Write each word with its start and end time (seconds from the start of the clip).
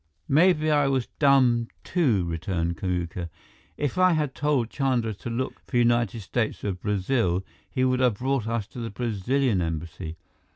"Maybe 0.27 0.71
I 0.71 0.87
was 0.87 1.05
dumb, 1.19 1.67
too," 1.83 2.25
returned 2.25 2.75
Kamuka. 2.75 3.29
"If 3.77 3.99
I 3.99 4.13
had 4.13 4.33
told 4.33 4.71
Chandra 4.71 5.13
to 5.13 5.29
look 5.29 5.61
for 5.67 5.77
United 5.77 6.21
States 6.21 6.63
of 6.63 6.81
Brazil, 6.81 7.45
he 7.69 7.85
would 7.85 7.99
have 7.99 8.15
brought 8.17 8.47
us 8.47 8.65
to 8.69 8.79
the 8.79 8.89
Brazilian 8.89 9.61
Embassy. 9.61 10.17